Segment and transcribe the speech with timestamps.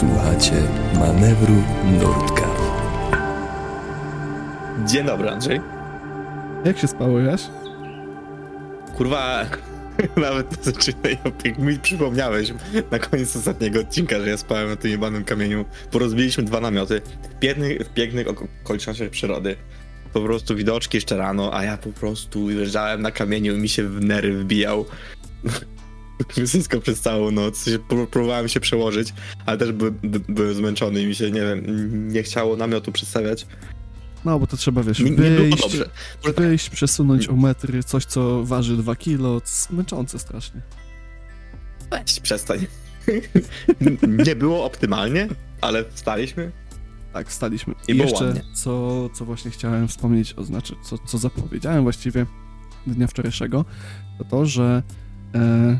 [0.00, 0.52] Słuchacie
[0.94, 1.54] manewru
[2.00, 2.48] Nurtka.
[4.86, 5.60] Dzień dobry, Andrzej.
[6.64, 7.42] Jak się spało, Jaś?
[8.96, 9.46] Kurwa,
[10.16, 12.52] nawet to zaczynaj, jak mi przypomniałeś
[12.90, 15.64] na koniec ostatniego odcinka, że ja spałem na tym jebanym kamieniu.
[15.90, 19.56] Porozbiliśmy dwa namioty w pięknych, w pięknych oko- okolicznościach przyrody.
[20.12, 23.84] Po prostu widoczki jeszcze rano, a ja po prostu leżałem na kamieniu i mi się
[23.84, 24.86] w nery wbijał.
[26.46, 27.64] Wszystko przez całą noc.
[28.10, 29.14] Próbowałem się przełożyć,
[29.46, 31.62] ale też by, by, byłem zmęczony i mi się, nie wiem,
[32.12, 33.46] nie chciało namiotu przedstawiać.
[34.24, 35.90] No, bo to trzeba, wiesz, Nie, nie wyjść, dobrze.
[36.36, 40.60] wyjść, przesunąć o metry, coś, co waży 2 kilo, męczące strasznie.
[41.90, 42.66] Weź, przestań.
[44.26, 45.28] nie było optymalnie,
[45.60, 46.52] ale wstaliśmy.
[47.12, 47.74] Tak, wstaliśmy.
[47.88, 48.42] I I jeszcze, ładnie.
[48.54, 52.26] co, co właśnie chciałem wspomnieć, o znaczy, co, co zapowiedziałem właściwie
[52.86, 53.64] dnia wczorajszego,
[54.18, 54.82] to to, że
[55.34, 55.78] e,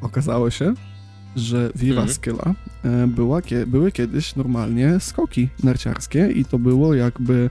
[0.00, 0.74] okazało się,
[1.36, 1.88] że w Mhm.
[1.88, 2.54] Jywaskela
[2.84, 7.50] e, była, były kiedyś normalnie skoki narciarskie i to było jakby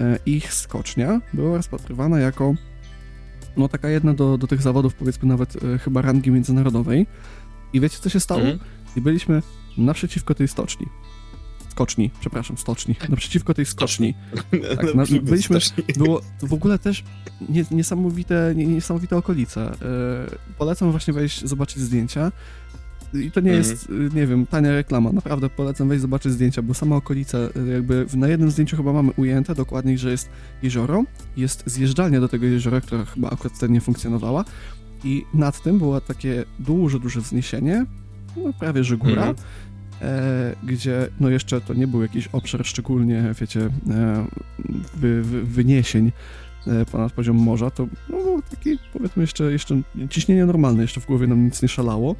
[0.00, 2.54] e, ich skocznia była rozpatrywana jako
[3.56, 7.06] no taka jedna do, do tych zawodów, powiedzmy nawet e, chyba rangi międzynarodowej.
[7.72, 8.40] I wiecie, co się stało?
[8.40, 8.58] Mhm.
[8.96, 9.42] I byliśmy
[9.78, 10.86] naprzeciwko tej stoczni.
[11.78, 12.94] Skoczni, przepraszam, stoczni.
[13.08, 14.14] Naprzeciwko tej skoczni.
[14.76, 15.58] Tak, na, byliśmy,
[15.96, 17.04] było w ogóle też
[17.48, 19.70] nie, niesamowite, nie, niesamowite okolice.
[19.70, 19.76] E,
[20.58, 22.32] polecam właśnie wejść, zobaczyć zdjęcia.
[23.14, 23.56] I to nie Mhm.
[23.56, 25.12] jest, y, nie wiem, tania reklama.
[25.12, 29.12] Naprawdę polecam wejść, zobaczyć zdjęcia, bo sama okolica, y, jakby na jednym zdjęciu chyba mamy
[29.16, 30.28] ujęte dokładniej, że jest
[30.62, 31.04] jezioro,
[31.36, 34.44] jest zjeżdżalnia do tego jeziora, która chyba akurat wtedy nie funkcjonowała.
[35.04, 37.86] I nad tym było takie duże, duże wzniesienie,
[38.36, 39.34] no prawie że góra, Mhm.
[40.02, 43.60] E, gdzie no jeszcze to nie był jakiś obszar szczególnie, wiecie,
[43.90, 44.26] e,
[44.94, 46.12] wy, wy, wyniesień
[46.66, 49.80] e, ponad poziom morza, to no, był taki, powiedzmy, jeszcze, jeszcze
[50.10, 52.16] ciśnienie normalne, jeszcze w głowie nam nic nie szalało.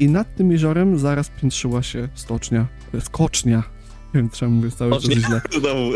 [0.00, 2.66] I nad tym jeziorem zaraz piętrzyła się stocznia,
[3.00, 3.56] skocznia,
[4.14, 5.90] nie wiem czemu mówię cały czas źle, Znowu.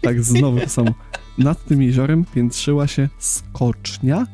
[0.00, 0.90] tak, znowu to samo.
[1.38, 4.26] Nad tym jeziorem piętrzyła się skocznia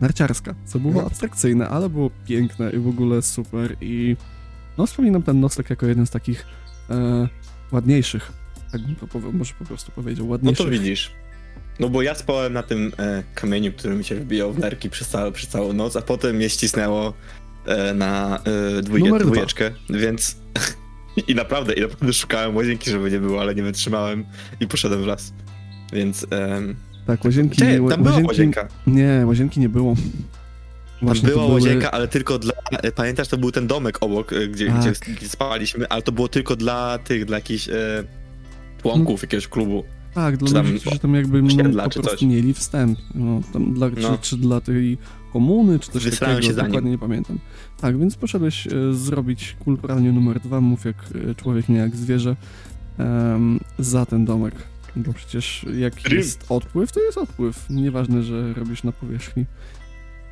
[0.00, 1.06] narciarska, co było No.
[1.06, 4.16] abstrakcyjne, ale było piękne i w ogóle super i
[4.78, 6.46] no wspominam ten nocleg jako jeden z takich
[6.90, 7.28] e,
[7.72, 8.32] ładniejszych,
[8.72, 10.66] tak bym to może po prostu powiedział, No ładniejszych.
[10.66, 11.10] to widzisz.
[11.80, 15.08] No bo ja spałem na tym e, kamieniu, który mi się wybijał w nerki przez,
[15.08, 17.14] całe, przez całą noc, a potem mnie ścisnęło
[17.66, 18.38] e, na
[18.78, 19.18] e, dwa.
[19.18, 20.36] dwójeczkę, więc...
[21.28, 24.24] I naprawdę, i naprawdę szukałem łazienki, żeby nie było, ale nie wytrzymałem
[24.60, 25.32] i poszedłem w las.
[25.92, 26.26] Więc...
[27.06, 28.68] Tak, łazienki, ła- Tam była łazienki, łazienka.
[28.86, 29.94] Nie, łazienki nie było.
[31.00, 32.52] Tam to była były- łazienka, ale tylko dla.
[32.72, 34.80] E, Pamiętasz, to był ten domek obok, e, gdzie, Tak.
[34.80, 38.04] gdzie, gdzie spaliśmy, ale to było tylko dla tych, dla jakichś e,
[38.82, 39.84] członków jakiegoś klubu.
[40.14, 41.48] Tak, dla Czy tam ludzi, którzy tam jakby no,
[41.84, 42.22] po czy prostu coś.
[42.28, 42.98] mieli wstęp.
[43.14, 44.18] No, tam dla, No.
[44.18, 44.98] czy, czy dla tej
[45.32, 46.70] komuny, czy coś Wysrałem takiego, się za nim.
[46.70, 47.38] dokładnie nie pamiętam.
[47.80, 50.96] Tak, więc poszedłeś e, zrobić kulturalnie numer dwa, mów jak
[51.30, 52.36] e, człowiek, nie jak zwierzę,
[52.98, 54.54] em, za ten domek.
[54.96, 56.18] Bo przecież jak Rym.
[56.18, 57.66] jest odpływ, to jest odpływ.
[57.70, 59.44] Nieważne, że robisz na powierzchni.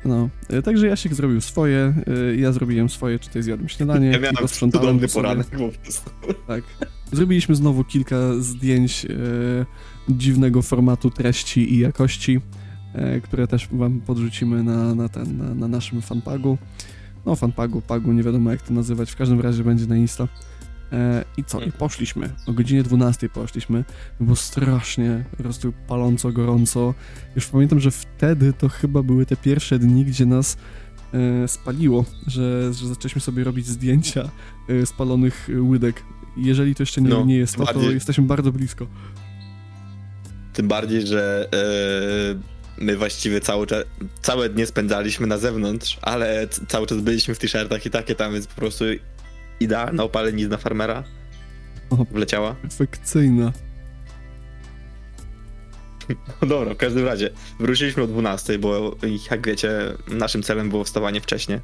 [0.05, 1.93] No, e, także Jasiek zrobił swoje,
[2.31, 5.07] e, ja zrobiłem swoje, czytaj zjadłem śniadanie Ja i miałem posprzątałem sobie.
[5.07, 6.09] poranek po prostu.
[6.47, 6.63] Tak.
[7.11, 9.15] Zrobiliśmy znowu kilka zdjęć e,
[10.09, 12.41] dziwnego formatu treści i jakości,
[12.93, 16.57] e, które też wam podrzucimy na, na, ten, na, na naszym fanpagu.
[17.25, 20.27] No, fanpagu, pagu, nie wiadomo jak to nazywać, w każdym razie będzie na Insta.
[20.91, 21.61] E, I co?
[21.61, 22.29] I poszliśmy.
[22.47, 23.83] O godzinie 12 poszliśmy.
[24.19, 26.93] Było strasznie, po prostu paląco, gorąco.
[27.35, 30.57] Już pamiętam, że wtedy to chyba były te pierwsze dni, gdzie nas
[31.43, 34.29] e, spaliło, że, że zaczęliśmy sobie robić zdjęcia
[34.69, 36.03] e, spalonych łydek.
[36.37, 38.87] Jeżeli to jeszcze nie, No, nie jest to, to bardziej- jesteśmy bardzo blisko.
[40.53, 41.49] Tym bardziej, że
[42.77, 43.83] my właściwie cały czas,
[44.21, 48.47] całe dnie spędzaliśmy na zewnątrz, ale cały czas byliśmy w t-shirtach i takie tam, więc
[48.47, 48.85] po prostu
[49.59, 51.03] idealna opalenizna farmera
[52.11, 52.53] wleciała.
[52.61, 53.51] Perfekcyjna.
[56.41, 57.29] No dobra, w każdym razie
[57.59, 58.95] wróciliśmy o 12, bo
[59.31, 59.69] jak wiecie,
[60.07, 61.61] naszym celem było wstawanie wcześnie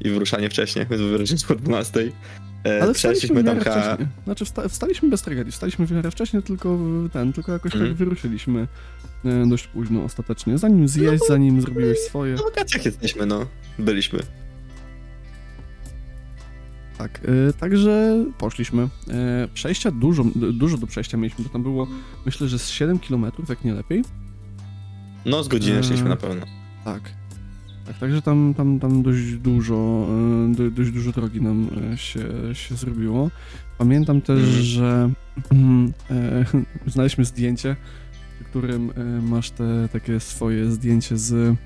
[0.00, 2.00] i wyruszanie wcześnie, więc wróciliśmy o 12.
[2.66, 3.86] E, Ale wstaliśmy w tam miarę chyba...
[3.86, 4.06] wcześnie.
[4.24, 5.52] Znaczy wsta wstaliśmy bez tragedii.
[5.52, 6.78] Wstaliśmy w miarę wcześnie, tylko
[7.12, 7.90] ten, tylko jakoś Mhm.
[7.90, 8.68] tak wyruszyliśmy
[9.24, 10.58] e, dość późno ostatecznie.
[10.58, 12.34] Zanim zjeść, No, zanim zrobiłeś swoje.
[12.34, 13.46] Na wakacjach jesteśmy, no.
[13.78, 14.18] Byliśmy.
[16.98, 18.82] Tak, e, także poszliśmy.
[19.08, 21.86] E, przejścia dużo, dużo do przejścia mieliśmy, bo tam było
[22.26, 24.04] myślę, że z 7 km, jak nie lepiej.
[25.26, 26.46] No, z godziny szliśmy na pewno.
[26.84, 27.02] Tak.
[27.86, 30.08] Tak, także tam, tam, tam dość dużo,
[30.48, 33.30] do, dość dużo drogi nam się, się zrobiło.
[33.78, 34.62] Pamiętam też, Mhm.
[34.62, 35.10] że
[35.50, 36.44] mm, e,
[36.86, 37.76] znaleźliśmy zdjęcie,
[38.40, 38.92] w którym
[39.22, 41.56] masz te takie swoje zdjęcie z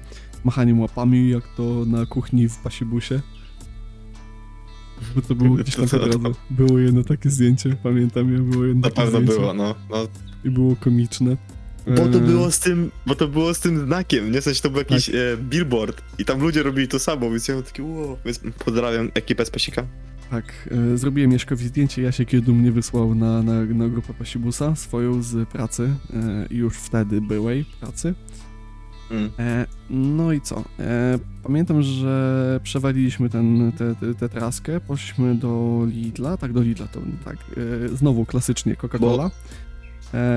[0.44, 3.20] machaniem łapami, jak to na kuchni w pasibusie.
[5.14, 5.87] Bo to było gdzieś tam.
[6.50, 9.40] Było jedno takie zdjęcie, pamiętam, ja było jedno Na takie pewno zdjęcie.
[9.40, 9.75] było, no.
[9.90, 10.06] no.
[10.44, 11.37] I było komiczne.
[11.87, 14.40] Bo to E, było z tym, bo to było z tym znakiem, nie?
[14.40, 15.14] W sensie to był jakiś Tak.
[15.14, 18.19] e, billboard i tam ludzie robili to samo, więc ja mam taki wow.
[18.25, 19.84] Więc pozdrawiam ekipę z Pasika.
[20.31, 25.22] Tak, e, zrobiłem Mieszkowi zdjęcie, Jasiek je dumnie wysłał na, na, na grupę Pasibusa, swoją
[25.22, 28.14] z pracy, e, już wtedy byłej pracy.
[29.12, 29.31] Mm.
[29.38, 30.64] E, no i co?
[30.79, 33.43] E, pamiętam, że przewaliliśmy tę
[34.00, 39.31] te, te traskę, poszliśmy do Lidla, tak do Lidla to tak, e, znowu klasycznie Coca-Cola.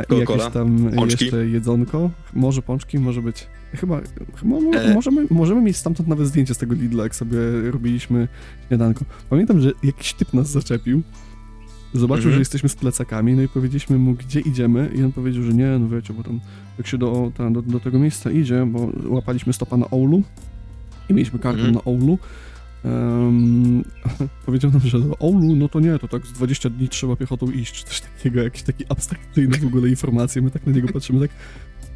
[0.10, 1.25] I jakieś tam pączki.
[1.25, 4.01] jeszcze jedzonko, może pączki, może być, chyba,
[4.36, 7.38] chyba mo- możemy, możemy mieć stamtąd nawet zdjęcie z tego Lidla, jak sobie
[7.71, 8.28] robiliśmy
[8.68, 9.06] śniadanko.
[9.30, 11.01] Pamiętam, że jakiś typ nas zaczepił,
[11.95, 12.33] zobaczył, Mhm.
[12.33, 15.80] że jesteśmy z plecakami, no i powiedzieliśmy mu, gdzie idziemy i on powiedział, że nie,
[15.80, 16.39] no wiecie, bo tam
[16.77, 20.24] jak się do, tam, do, do tego miejsca idzie, bo łapaliśmy stopa na Oulu
[21.09, 21.75] i mieliśmy kartę Mhm.
[21.75, 22.18] na Oulu.
[22.86, 23.83] em,
[24.45, 27.51] powiedział nam, że do Oulu, no to nie, to tak z 20 dni trzeba piechotą
[27.51, 30.42] iść, czy coś takiego, jakieś takie abstrakcyjne w ogóle informacje.
[30.42, 31.30] My tak na niego patrzymy, tak,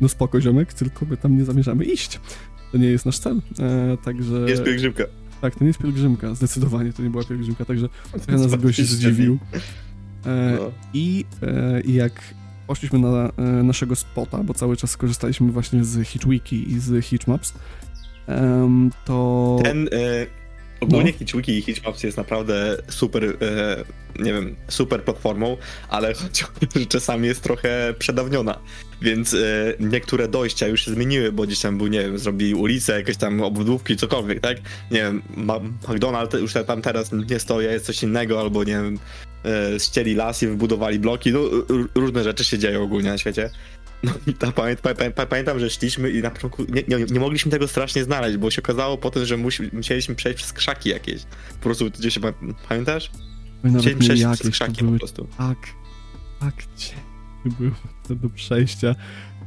[0.01, 2.19] no spoko ziomek, tylko my tam nie zamierzamy iść.
[2.71, 4.45] To nie jest nasz cel, e, także...
[4.49, 5.03] Jest pielgrzymka.
[5.41, 9.37] Tak, to nie jest pielgrzymka, zdecydowanie to nie była pielgrzymka, także trochę nas gość zdziwił.
[10.25, 10.71] E, No.
[10.93, 12.21] I e, i jak
[12.67, 17.53] poszliśmy na e, naszego spota, bo cały czas korzystaliśmy właśnie z Hitchwiki i z Hitchmaps,
[19.05, 19.59] to...
[19.63, 19.89] Ten
[20.79, 21.17] ogólnie No.
[21.17, 23.83] Hitchwiki i Hitchmaps jest naprawdę super, e,
[24.19, 25.57] nie wiem, super platformą,
[25.89, 26.13] ale
[26.75, 28.59] że czasami jest trochę przedawniona.
[29.01, 29.37] Więc e,
[29.79, 33.41] niektóre dojścia już się zmieniły, bo gdzieś tam był, nie wiem, zrobili ulice, jakieś tam
[33.41, 34.57] obudówki, cokolwiek, tak?
[34.91, 35.21] Nie wiem,
[35.87, 38.99] McDonald's już tam teraz nie stoi, jest coś innego, albo nie wiem,
[39.77, 41.39] ścieli las i wybudowali bloki, no
[41.95, 43.49] różne rzeczy się dzieją ogólnie na świecie.
[44.03, 47.19] No i ta, pamię, pa, pa, pamiętam, że szliśmy i na początku nie, nie, nie
[47.19, 51.23] mogliśmy tego strasznie znaleźć, bo się okazało potem, że musi, musieliśmy przejść przez krzaki jakieś.
[51.53, 52.33] Po prostu gdzieś się, pa-
[52.69, 53.11] pamiętasz?
[53.63, 55.27] Musieliśmy przejść przez krzaki były po prostu.
[55.37, 55.57] tak,
[56.39, 57.71] tak cienkie było
[58.07, 58.95] to do przejścia.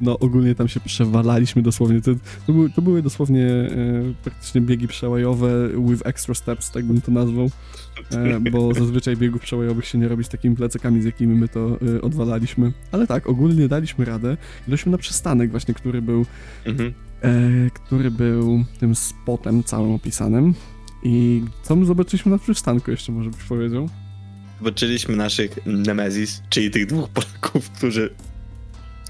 [0.03, 2.01] No ogólnie tam się przewalaliśmy dosłownie.
[2.01, 2.11] To,
[2.47, 3.69] to, były, to były dosłownie e,
[4.23, 7.51] praktycznie biegi przełajowe with extra steps, tak bym to nazwał.
[8.11, 11.79] E, bo zazwyczaj biegów przełajowych się nie robi z takimi plecakami, z jakimi my to
[11.97, 12.73] e, odwalaliśmy.
[12.93, 14.37] Ale tak, ogólnie daliśmy radę.
[14.69, 16.27] I doszliśmy na przystanek właśnie, który był
[16.65, 16.93] Mhm.
[17.23, 20.55] e, który był tym spotem całym opisanym.
[21.03, 23.89] I co my zobaczyliśmy na przystanku jeszcze, może byś powiedział?
[24.59, 28.11] Zobaczyliśmy naszych Nemezis, czyli tych dwóch Polaków, którzy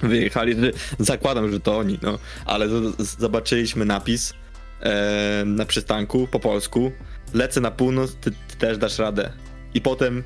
[0.03, 0.61] wyjechali.
[0.61, 2.19] że- Zakładam, że to oni, no.
[2.47, 2.69] Ale
[2.99, 4.35] zobaczyliśmy napis
[4.81, 6.93] e, na przystanku po polsku.
[7.35, 9.33] Lecę na północ, ty, ty też dasz radę.
[9.75, 10.23] I potem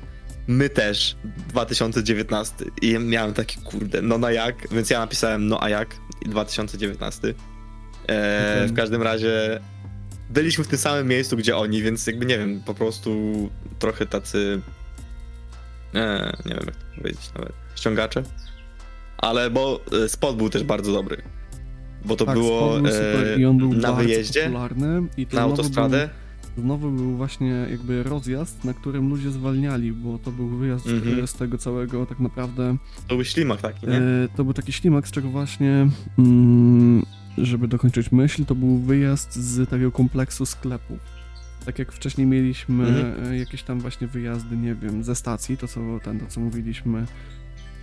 [0.47, 1.15] my też,
[1.49, 2.55] 2019.
[2.81, 4.55] I miałem taki, kurde, no na jak?
[4.71, 5.95] Więc ja napisałem no a jak?
[6.25, 7.27] I 2019.
[7.27, 7.33] E,
[8.57, 8.67] Okej.
[8.67, 9.59] W każdym razie
[10.29, 13.09] byliśmy w tym samym miejscu, gdzie oni, więc jakby nie wiem, po prostu
[13.79, 14.61] trochę tacy.
[15.95, 17.53] E, nie wiem jak to powiedzieć nawet.
[17.75, 18.23] Ściągacze.
[19.17, 21.21] Ale bo e, spot był też bardzo dobry.
[22.05, 25.01] Bo to tak, było e, był na wyjeździe, popularny.
[25.17, 26.09] I to na autostradę.
[26.55, 31.23] Był, znowu był właśnie jakby rozjazd, na którym ludzie zwalniali, bo to był wyjazd Mhm.
[31.23, 32.77] e, z tego całego tak naprawdę.
[33.07, 33.93] To był ślimak taki, nie?
[33.97, 35.87] E, to był taki ślimak, z czego właśnie,
[36.19, 37.03] mm,
[37.37, 40.99] żeby dokończyć myśl, to był wyjazd z takiego kompleksu sklepów.
[41.65, 43.31] Tak jak wcześniej mieliśmy Mhm.
[43.33, 47.05] e, jakieś tam właśnie wyjazdy, nie wiem, ze stacji, to co, ten, to co mówiliśmy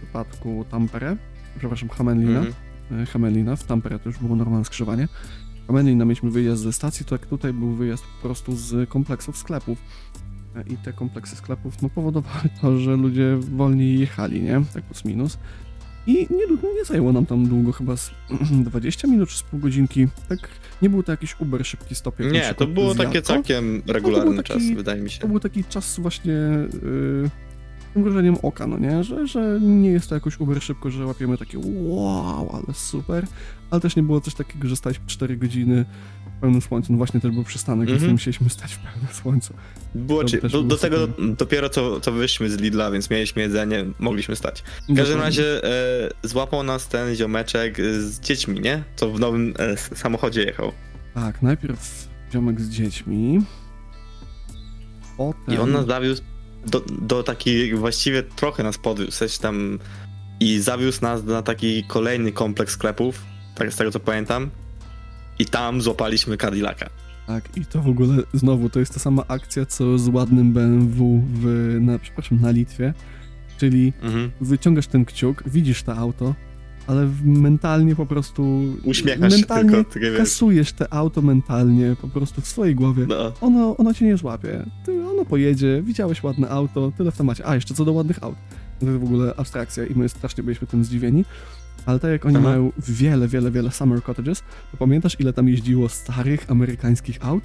[0.04, 1.16] przypadku Tampere,
[1.58, 2.54] przepraszam, Hamelina, Mhm.
[3.02, 5.08] e, Hamelina, w Tampere to już było normalne skrzyżowanie.
[5.64, 9.36] W Hamelina mieliśmy wyjazd ze stacji, to jak tutaj był wyjazd po prostu z kompleksów
[9.38, 9.78] sklepów.
[10.56, 14.62] E, I te kompleksy sklepów no, powodowały to, że ludzie wolniej jechali, nie?
[14.74, 15.38] Tak plus minus.
[16.06, 16.46] I nie,
[16.76, 18.10] nie zajęło nam tam długo, chyba z
[18.64, 20.08] 20 minut czy z pół godzinki.
[20.28, 20.38] Tak,
[20.82, 22.20] nie był to jakiś Uber szybki stop.
[22.20, 25.20] jak Nie, to było takie całkiem regularny taki- czas, wydaje mi się.
[25.20, 27.30] To był taki czas właśnie yy,
[27.96, 29.04] mrużeniem oka, no nie?
[29.04, 33.26] Że, że nie jest to jakoś uber szybko, że łapiemy takie wow, ale super,
[33.70, 35.84] ale też nie było coś takiego, że staliśmy 4 godziny
[36.36, 36.92] w pełnym słońcu.
[36.92, 38.12] No właśnie też był przystanek, więc Mhm.
[38.12, 39.54] musieliśmy stać w pełnym słońcu.
[39.94, 41.34] Było, ci, do, było do tego super.
[41.34, 44.64] dopiero co, co wyszliśmy z Lidla, więc mieliśmy jedzenie, mogliśmy stać.
[44.88, 48.82] W każdym razie e, złapał nas ten ziomeczek z dziećmi, nie?
[48.96, 50.72] Co w nowym e, samochodzie jechał.
[51.14, 53.40] Tak, najpierw ziomek z dziećmi,
[55.16, 55.54] potem...
[55.54, 56.22] I on nas zawiózł
[56.66, 59.78] do, do takiej, właściwie trochę nas podwiózł, w sensie tam
[60.40, 63.22] i zawiózł nas na taki kolejny kompleks sklepów,
[63.54, 64.50] tak z tego co pamiętam.
[65.38, 66.86] I tam złapaliśmy Cadillaca.
[67.26, 71.22] Tak, i to w ogóle znowu to jest ta sama akcja, co z ładnym BMW
[71.34, 72.94] w, na, przepraszam, na Litwie,
[73.58, 74.30] czyli Mhm.
[74.40, 76.34] wyciągasz ten kciuk, widzisz to auto
[76.86, 78.62] ale mentalnie po prostu...
[78.84, 80.18] Uśmiechasz się mentalnie tylko, takie wiesz.
[80.18, 83.06] kasujesz te auto mentalnie po prostu w swojej głowie.
[83.08, 83.32] No.
[83.40, 84.66] Ono, ono cię nie złapie.
[84.86, 87.46] Ty, ono pojedzie, widziałeś ładne auto, tyle w temacie.
[87.46, 88.36] A, jeszcze co do ładnych aut.
[88.80, 91.24] To jest w ogóle abstrakcja i my strasznie byliśmy tym zdziwieni.
[91.86, 92.44] Ale tak jak oni Aha.
[92.44, 97.44] mają wiele, wiele, wiele summer cottages, to pamiętasz ile tam jeździło starych amerykańskich aut?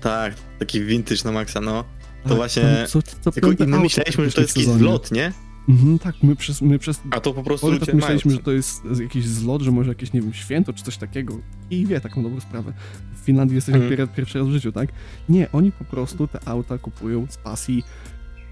[0.00, 1.84] Tak, taki vintage na maksa, no.
[2.22, 5.32] To Tak, właśnie- tam Co, co Tylko my myśleliśmy, że to jest jakiś zlot, nie?
[5.68, 8.38] Mhm, tak, my przez, my przez A to po prostu ludzie tak myśleliśmy, mają.
[8.38, 11.38] że to jest jakiś zlot, że może jakieś, nie wiem, święto czy coś takiego.
[11.70, 12.72] I wie taką dobrą sprawę.
[13.14, 13.96] W Finlandii jesteśmy Mhm.
[13.98, 14.88] pier pierwszy raz w życiu, tak?
[15.28, 17.82] Nie, oni po prostu te auta kupują z pasji.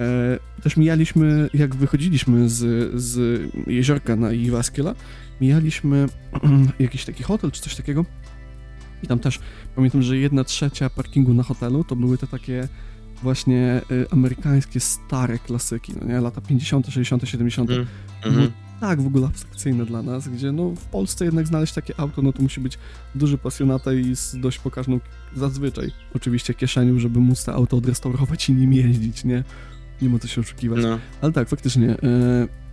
[0.00, 4.94] E, też mijaliśmy, jak wychodziliśmy z, z jeziorka na Iwaskiela,
[5.40, 6.06] mijaliśmy
[6.78, 8.04] jakiś taki hotel czy coś takiego.
[9.02, 9.38] I tam też
[9.76, 12.68] pamiętam, że jedna trzecia parkingu na hotelu to były te takie
[13.24, 16.20] właśnie y, amerykańskie stare klasyki, no nie?
[16.20, 17.70] Lata 50., 60., 70.
[17.70, 17.86] Mhm.
[18.24, 18.50] No, Mhm.
[18.80, 22.32] tak w ogóle abstrakcyjne dla nas, gdzie no w Polsce jednak znaleźć takie auto, no
[22.32, 22.78] to musi być
[23.14, 25.00] duży pasjonata i z dość pokaźną
[25.36, 29.44] zazwyczaj oczywiście kieszenią, żeby móc to auto odrestaurować i nim jeździć, nie?
[30.02, 30.82] Nie ma co się oszukiwać.
[30.82, 30.98] No.
[31.22, 31.96] Ale tak, faktycznie, e,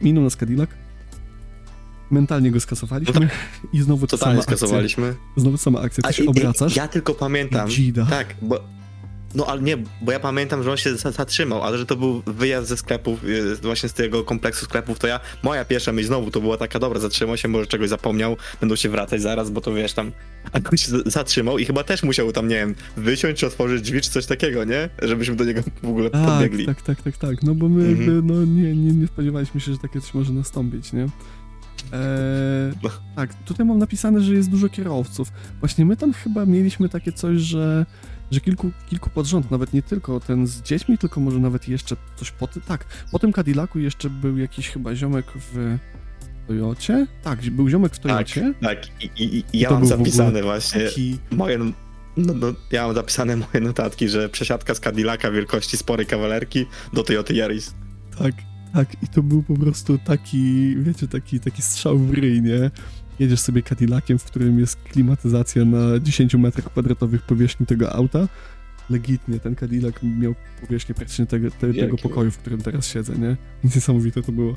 [0.01, 0.69] minął nas Cadillac,
[2.11, 3.27] mentalnie go skasowaliśmy No
[3.73, 4.57] i znowu ta sama Totalnie akcja.
[4.57, 5.15] skasowaliśmy.
[5.37, 7.67] Znowu sama akcja, ty się i- i- obracasz Ja tylko pamiętam.
[7.67, 8.05] i dzida.
[8.05, 8.59] Tak, bo.
[9.35, 12.21] No ale nie, bo ja pamiętam, że on się za- zatrzymał, ale że to był
[12.25, 16.31] wyjazd ze sklepów, y, właśnie z tego kompleksu sklepów, to ja, moja pierwsza myśl znowu
[16.31, 19.73] to była taka, dobra, zatrzymał się, może czegoś zapomniał, będą się wracać zaraz, bo to
[19.73, 20.11] wiesz tam,
[20.53, 24.01] a on się zatrzymał i chyba też musiał tam, nie wiem, wysiąść, czy otworzyć drzwi,
[24.01, 24.89] czy coś takiego, nie?
[25.01, 26.65] Żebyśmy do niego w ogóle Tak, podbiegli.
[26.65, 27.43] tak, tak, tak, tak.
[27.43, 27.97] No bo my Mhm.
[28.15, 31.07] jakby, no nie, nie, nie spodziewaliśmy się, że takie coś może nastąpić, nie?
[31.93, 35.31] Eee, tak, tutaj mam napisane, że jest dużo kierowców.
[35.59, 37.85] Właśnie my tam chyba mieliśmy takie coś, że,
[38.31, 41.95] że kilku, kilku pod rząd, nawet nie tylko ten z dziećmi, tylko może nawet jeszcze
[42.15, 45.77] coś po tym, tak, po tym Cadillacu jeszcze był jakiś chyba ziomek w
[46.47, 47.07] Toyocie?
[47.23, 48.53] Tak, był ziomek w Tak, Toyocie.
[48.61, 49.03] tak.
[49.03, 51.57] I, i, i ja mam zapisane właśnie Taki, moje.
[52.17, 57.03] No, no, ja mam zapisane moje notatki, że przesiadka z Cadillaca wielkości sporej kawalerki do
[57.03, 57.73] Toyoty Yaris.
[58.19, 58.31] Tak,
[58.73, 59.03] tak.
[59.03, 62.71] I to był po prostu taki, wiecie, taki, taki strzał w ryj, nie?
[63.19, 68.27] Jedziesz sobie Cadillaciem, w którym jest klimatyzacja na 10 metrach kwadratowych powierzchni tego auta.
[68.89, 73.37] Legitnie, ten Cadillac miał powierzchnię praktycznie tego, te, tego pokoju, w którym teraz siedzę, nie?
[73.63, 74.55] Niesamowite to było.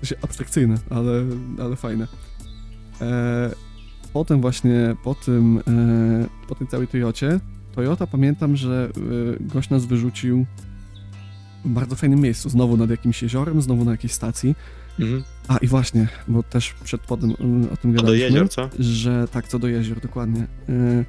[0.00, 1.24] To się abstrakcyjne, ale,
[1.58, 2.06] ale fajne.
[3.00, 3.50] E,
[4.12, 7.40] potem właśnie, po tym, e, po tej całej Toyocie,
[7.74, 8.90] Toyota pamiętam, że
[9.40, 10.46] e, gość nas wyrzucił
[11.64, 14.54] bardzo fajnym miejscu, znowu nad jakimś jeziorem, znowu na jakiejś stacji.
[15.00, 15.22] Mhm.
[15.48, 18.68] A i właśnie, bo też przed podem mm, o tym To do gadaliśmy, jezior, co?
[18.78, 20.46] że tak, co do jezior, dokładnie.
[20.68, 21.04] Y,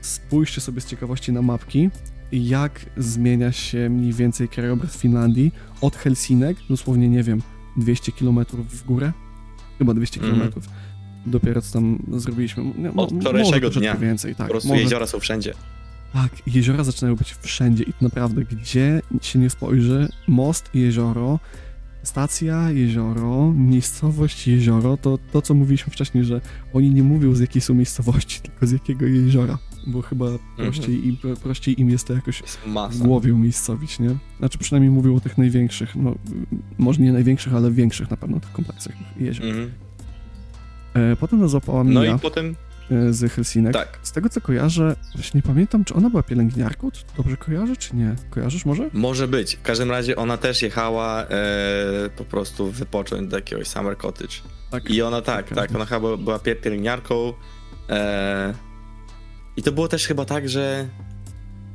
[0.00, 1.90] Spójrzcie sobie z ciekawości na mapki,
[2.32, 7.42] jak zmienia się mniej więcej krajobraz Finlandii od Helsinek, dosłownie, nie wiem,
[7.76, 9.12] 200 km w górę?
[9.78, 10.52] Chyba 200 Mhm.
[10.52, 10.62] km.
[11.26, 12.64] Dopiero co tam zrobiliśmy.
[12.94, 13.94] Mo- Od wczorajszego dnia.
[13.96, 14.46] więcej, tak.
[14.46, 15.54] po prostu może jeziora są wszędzie.
[16.12, 21.38] Tak, jeziora zaczynają być wszędzie i naprawdę, gdzie się nie spojrzy, most, jezioro,
[22.02, 26.40] stacja, jezioro, miejscowość, jezioro, to to, co mówiliśmy wcześniej, że
[26.72, 30.26] oni nie mówią z jakiej są miejscowości, tylko z jakiego jeziora, bo chyba
[30.56, 32.42] prościej, im, pro- prościej im jest to jakoś
[32.90, 34.16] w głowie umiejscowić, nie?
[34.38, 36.14] Znaczy przynajmniej mówią o tych największych, no
[36.78, 39.46] może nie największych, ale większych na pewno tych kompleksach jezior.
[39.46, 39.70] Mhm.
[40.94, 42.56] E, potem nas złapała No Mia i potem,
[43.10, 43.72] z Helsinek.
[43.72, 47.76] tak, Z tego co kojarzę, właśnie nie pamiętam, czy ona była pielęgniarką, czy dobrze kojarzę,
[47.76, 48.14] czy nie?
[48.30, 48.90] Kojarzysz może?
[48.92, 49.56] może być.
[49.56, 51.28] W każdym razie ona też jechała e,
[52.16, 54.34] po prostu wypocząć do jakiegoś summer cottage.
[54.70, 54.90] Tak.
[54.90, 55.56] I ona tak, Okej.
[55.56, 57.32] tak, ona chyba była pie- pielęgniarką.
[57.90, 58.54] E,
[59.56, 60.88] I to było też chyba tak, że,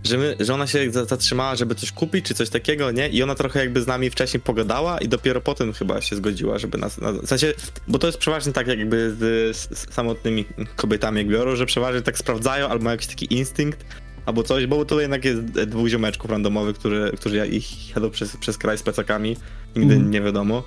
[0.03, 3.09] że, my, że ona się za- zatrzymała, żeby coś kupić, czy coś takiego, nie?
[3.09, 6.77] I ona trochę jakby z nami wcześniej pogadała i dopiero potem chyba się zgodziła, żeby
[6.77, 6.99] nas...
[7.23, 7.53] w sensie,
[7.87, 12.17] bo to jest przeważnie tak jakby z, z samotnymi kobietami jak biorą, że przeważnie tak
[12.17, 13.85] sprawdzają albo mają jakiś taki instynkt,
[14.25, 18.57] albo coś, bo to jednak jest dwóch ziomeczków randomowych, którzy, którzy ich jadą przez, przez
[18.57, 19.37] kraj z plecakami,
[19.75, 20.11] nigdy Mhm.
[20.11, 20.63] nie wiadomo.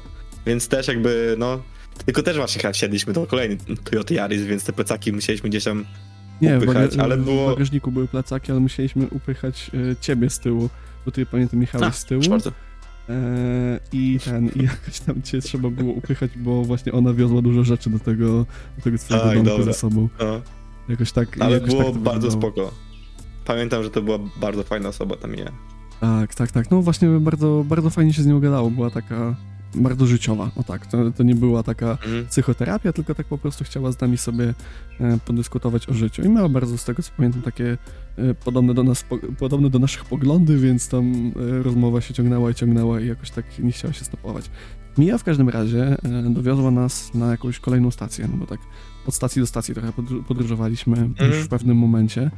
[0.46, 1.62] Więc też jakby, no...
[2.06, 5.84] Tylko też właśnie chyba wsiedliśmy do kolejny Toyota Yaris, więc te plecaki musieliśmy gdzieś tam
[6.42, 10.38] Nie, w, upychać, ale w było- bagażniku były plecaki, ale musieliśmy upychać e, ciebie z
[10.38, 10.68] tyłu,
[11.06, 12.50] bo ty pamiętam jechałeś A, z tyłu czwarty.
[13.08, 17.64] e, i ten, i jakoś tam cię trzeba było upychać, bo właśnie ona wiozła dużo
[17.64, 18.26] rzeczy do tego,
[18.76, 19.64] do tego swojego Tak, domku dobra.
[19.64, 20.08] ze sobą.
[20.20, 20.40] No,
[20.88, 22.52] Jakoś tak, ale jakoś było tak to bardzo wyglądało.
[22.52, 22.74] spoko.
[23.44, 25.46] Pamiętam, że to była bardzo fajna osoba tam ja.
[26.00, 26.70] Tak, tak, tak.
[26.70, 28.70] No właśnie bardzo, bardzo fajnie się z nią gadało.
[28.70, 29.34] Była taka
[29.74, 32.26] bardzo życiowa, o tak, to, to nie była taka Mhm.
[32.26, 34.54] psychoterapia, tylko tak po prostu chciała z nami sobie
[35.00, 36.22] e, podyskutować o życiu.
[36.22, 37.78] I miała bardzo, z tego co pamiętam, takie
[38.18, 42.50] e, podobne do nas, po, podobne do naszych poglądy, więc tam e, rozmowa się ciągnęła
[42.50, 44.50] i ciągnęła i jakoś tak nie chciała się stopować.
[44.98, 45.96] Mija w każdym razie
[46.30, 48.60] dowiozła nas na jakąś kolejną stację, no bo tak
[49.06, 52.30] od stacji do stacji trochę podr- podróżowaliśmy już w pewnym momencie.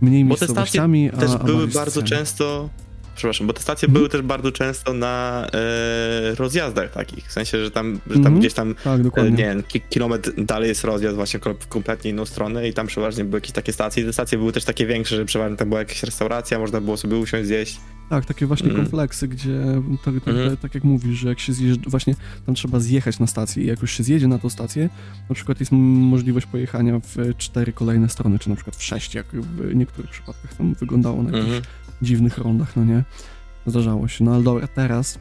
[0.00, 2.68] Mniej Bo te stacje a, Też były bardzo często.
[3.16, 3.94] Przepraszam, bo te stacje Mhm.
[4.00, 7.26] były też bardzo często na e, rozjazdach takich.
[7.28, 8.38] W sensie, że tam, że tam Mhm.
[8.38, 9.30] gdzieś tam Tak, E.
[9.30, 13.24] Nie wiem, ki- kilometr dalej jest rozjazd właśnie w kompletnie inną stronę i tam przeważnie
[13.24, 15.80] były jakieś takie stacje i te stacje były też takie większe, że przeważnie tam była
[15.80, 17.76] jakaś restauracja, można było sobie usiąść, zjeść.
[18.12, 18.82] Tak, takie właśnie Mm.
[18.82, 19.60] kompleksy, gdzie
[20.04, 20.50] tak, tak, Mhm.
[20.50, 22.14] tak, tak jak mówisz, że jak się zjeżdża, właśnie
[22.46, 24.88] tam trzeba zjechać na stację i jak już się zjedzie na tą stację,
[25.28, 29.26] na przykład jest możliwość pojechania w cztery kolejne strony, czy na przykład w sześć, jak
[29.32, 31.62] w niektórych przypadkach tam wyglądało na jakichś Mhm.
[32.02, 33.04] dziwnych rondach, no nie?
[33.66, 34.24] Zdarzało się.
[34.24, 35.18] No ale dobra, teraz...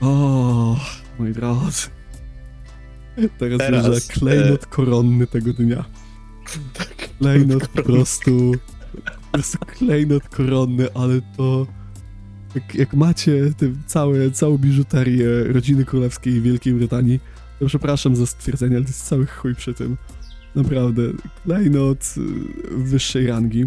[0.00, 0.76] O,
[1.18, 1.86] moi drodzy.
[3.38, 5.84] Teraz, Teraz, teraz klejnot koronny tego dnia.
[7.18, 8.52] Klejnot po prostu...
[9.36, 11.66] Po prostu klejnot koronny, ale to...
[12.54, 17.20] Jak, jak macie te całe, całą biżuterię rodziny królewskiej Wielkiej Brytanii,
[17.60, 19.96] to przepraszam za stwierdzenie, ale to jest cały chuj przy tym.
[20.54, 21.02] Naprawdę.
[21.44, 22.20] Klejnot y,
[22.76, 23.66] wyższej rangi.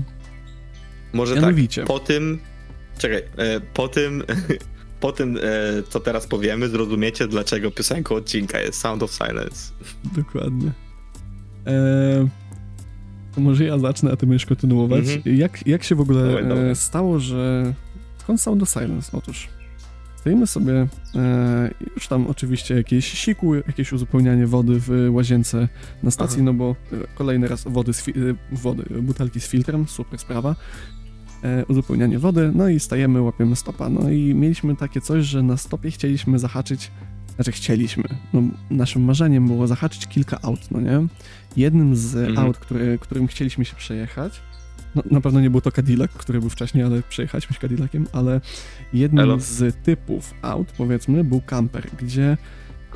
[1.13, 1.85] Może tak, Mianowicie.
[1.85, 2.39] po tym,
[2.97, 4.23] czekaj, e, po tym,
[5.01, 5.41] po tym, e,
[5.89, 9.73] co teraz powiemy, zrozumiecie, dlaczego piosenką odcinka jest Sound of Silence.
[10.15, 10.71] Dokładnie.
[11.65, 12.27] Eee,
[13.35, 15.09] to może ja zacznę, a ty będziesz kontynuować.
[15.09, 15.37] Mhm.
[15.37, 16.69] Jak, jak się w ogóle Dawaj, dawaj.
[16.69, 17.73] e, stało, że...
[18.17, 19.17] Skąd Sound of Silence?
[19.17, 19.49] Otóż
[20.19, 25.67] stoimy sobie, e, już tam oczywiście jakieś siku, jakieś uzupełnianie wody w łazience
[26.03, 26.45] na stacji, Aha.
[26.45, 28.11] no bo e, kolejny raz wody, z e,
[28.51, 30.55] wody, butelki z filtrem, super sprawa.
[31.43, 33.89] E, uzupełnianie wody, no i stajemy, łapiemy stopa.
[33.89, 36.91] No i mieliśmy takie coś, że na stopie chcieliśmy zahaczyć
[37.39, 38.03] znaczy chcieliśmy.
[38.33, 41.07] No, naszym marzeniem było zahaczyć kilka aut, no nie?
[41.57, 42.37] Jednym z Mhm.
[42.47, 44.41] aut, który, którym chcieliśmy się przejechać,
[44.95, 48.41] no, na pewno nie był to Cadillac, który był wcześniej, ale przejechaliśmy się Cadillaciem, ale
[48.93, 49.37] jednym Elo.
[49.39, 52.37] z typów aut, powiedzmy, był camper, gdzie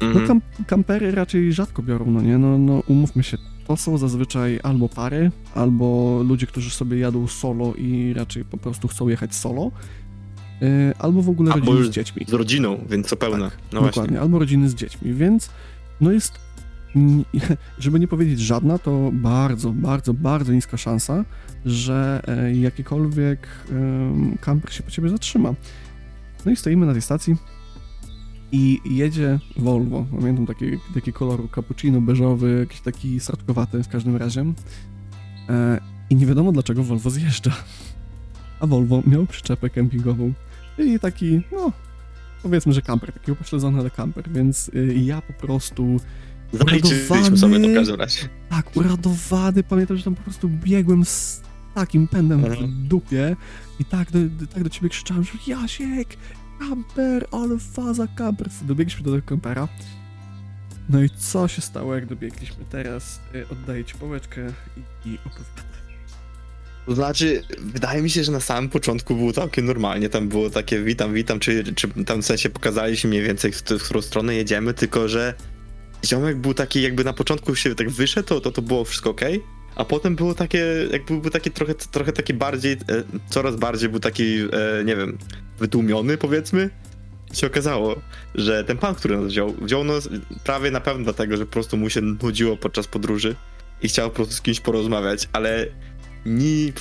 [0.02, 0.28] no, Mhm.
[0.28, 2.38] kam kampery raczej rzadko biorą, no nie?
[2.38, 7.74] No, no umówmy się, to są zazwyczaj albo pary, albo ludzie, którzy sobie jadą solo
[7.74, 9.72] i raczej po prostu chcą jechać solo,
[11.00, 12.26] albo w ogóle Albo rodziny z dziećmi.
[12.28, 13.50] Z rodziną, więc co pełna.
[13.50, 14.22] Tak, no Dokładnie, właśnie.
[14.22, 15.50] albo rodziny z dziećmi, więc
[16.02, 16.34] no jest,
[17.80, 21.26] żeby nie powiedzieć żadna, to bardzo, bardzo, bardzo niska szansa,
[21.66, 23.48] że e, jakikolwiek
[24.42, 25.54] kamper się po ciebie zatrzyma.
[26.46, 27.36] No i stoimy na tej stacji
[28.54, 34.46] i jedzie Volvo, pamiętam taki, taki kolor cappuccino, beżowy, jakiś taki srodkowaty w każdym razie
[35.50, 37.52] e, i nie wiadomo dlaczego Volvo zjeżdża.
[38.60, 40.34] A Volvo miał przyczepę kempingową,
[40.76, 41.72] czyli taki, no,
[42.44, 45.98] powiedzmy, że kamper, taki upośledzony, ale kamper, więc y, ja po prostu
[46.54, 48.30] Zaliczyliśmy sobie to w każdym razie.
[48.50, 51.42] tak uradowany, pamiętam, że tam po prostu biegłem z
[51.76, 52.68] takim pędem Mhm.
[52.72, 53.36] w dupie
[53.80, 56.18] i tak do, do, tak do ciebie krzyczałem, że Jasiek,
[56.60, 58.50] kamper, ale faza kamper.
[58.62, 59.68] Dobiegliśmy do tego kampera.
[60.90, 62.66] No i co się stało, jak dobiegliśmy?
[62.70, 64.42] Teraz y, oddaję ci pałeczkę
[64.78, 65.73] i, i opowiadam.
[66.86, 70.10] To znaczy, wydaje mi się, że na samym początku było całkiem normalnie.
[70.10, 73.84] Tam było takie witam, witam, czy, czy tam w sensie pokazaliśmy mniej więcej, w, w
[73.84, 75.34] którą stronę jedziemy, tylko że
[76.06, 79.22] ziomek był taki, jakby na początku się tak wyszedł, to, to, to było wszystko ok.
[79.76, 82.78] A potem było takie, jakby był taki trochę, trochę taki bardziej, e,
[83.30, 85.18] coraz bardziej był taki, e, nie wiem,
[85.60, 86.70] wytłumiony powiedzmy.
[87.34, 87.96] I się okazało,
[88.36, 90.10] że ten pan, który nas wziął, wziął nas
[90.44, 93.36] prawie na pewno dlatego, że po prostu mu się nudziło podczas podróży
[93.82, 95.68] i chciał po prostu z kimś porozmawiać, ale
[96.26, 96.74] ni,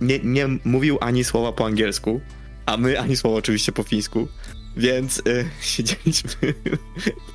[0.00, 2.20] nie, nie mówił ani słowa po angielsku,
[2.66, 4.28] a my ani słowa oczywiście po fińsku,
[4.76, 5.22] więc y,
[5.60, 6.54] siedzieliśmy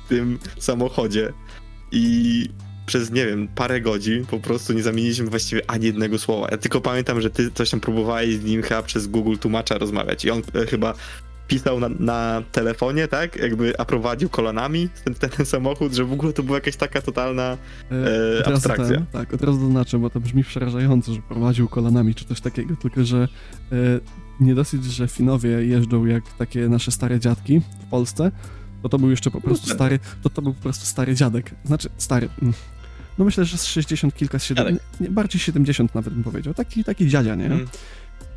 [0.04, 1.32] w tym samochodzie
[1.92, 2.48] i
[2.86, 6.48] przez, nie wiem, parę godzin po prostu nie zamieniliśmy właściwie ani jednego słowa.
[6.50, 10.24] Ja tylko pamiętam, że ty coś tam próbowałeś z nim chyba przez Google tłumacza rozmawiać
[10.24, 10.94] i on e, chyba
[11.48, 13.36] pisał na, na telefonie, tak?
[13.36, 17.56] Jakby, a prowadził kolanami ten, ten, samochód, że w ogóle to była jakaś taka totalna
[17.90, 18.96] E, od razu abstrakcja.
[18.96, 22.76] Ten, tak, od razu zaznaczę, bo to brzmi przerażająco, że prowadził kolanami czy coś takiego,
[22.76, 23.28] tylko że
[23.72, 23.76] e,
[24.40, 28.30] nie dosyć, że Finowie jeżdżą jak takie nasze stare dziadki w Polsce,
[28.82, 29.74] to to był jeszcze po prostu Kurde.
[29.74, 31.50] stary, to to był po prostu stary dziadek.
[31.64, 32.28] Znaczy, stary.
[32.42, 32.54] mm.
[33.18, 34.82] No myślę, że z 60 kilka, z 7, Dziadek.
[35.00, 36.54] nie, bardziej 70 nawet bym powiedział.
[36.54, 37.46] Taki, taki dziadzia, nie?
[37.46, 37.66] Mm.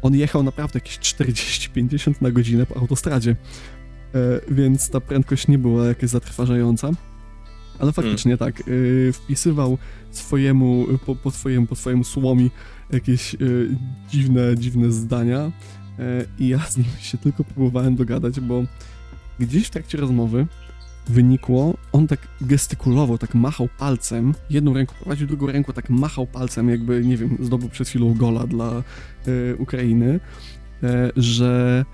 [0.07, 3.35] On jechał naprawdę jakieś 40-50 na godzinę po autostradzie, e,
[4.53, 6.91] więc ta prędkość nie była jakaś zatrważająca.
[7.79, 8.63] Ale faktycznie tak, e,
[9.13, 9.77] wpisywał
[10.11, 12.51] swojemu, po, po, swojemu, po swojemu słomi
[12.91, 13.37] jakieś e,
[14.09, 15.51] dziwne, dziwne zdania.
[16.39, 18.63] I ja z nim się tylko próbowałem dogadać, bo
[19.39, 20.47] gdzieś w trakcie rozmowy
[21.09, 26.69] wynikło, on tak gestykulował, tak machał palcem, jedną ręką prowadził, drugą ręką tak machał palcem,
[26.69, 28.83] jakby, nie wiem, zdobył przed chwilą gola dla e,
[29.57, 30.19] Ukrainy,
[30.83, 31.85] e, że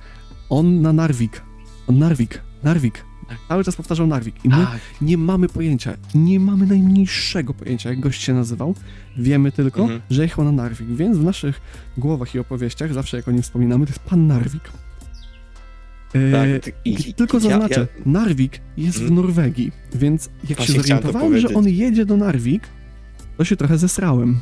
[0.49, 1.41] on na Narvik,
[1.88, 3.06] on Narvik, Narvik,
[3.47, 4.80] cały czas powtarzał Narvik i my Tak.
[5.02, 8.76] nie mamy pojęcia, nie mamy najmniejszego pojęcia, jak gość się nazywał.
[9.17, 10.02] Wiemy tylko, Mhm.
[10.10, 11.62] że jechał na Narvik, więc w naszych
[11.97, 14.63] głowach i opowieściach, zawsze jak o nim wspominamy, to jest pan Narvik.
[16.15, 19.15] E, Tak, i- i- tylko ja- zaznaczę, ja- Narvik jest w Mhm.
[19.21, 22.63] Norwegii, więc jak Właśnie się zorientowałem, że on jedzie do Narvik,
[23.38, 24.39] to się trochę zesrałem.